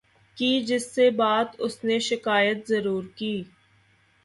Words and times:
کی 0.37 0.59
جس 0.61 0.89
سے 0.95 1.09
بات 1.11 1.55
اسنے 1.59 1.99
شکایت 1.99 2.67
ضرور 2.67 3.03
کی 3.15 3.35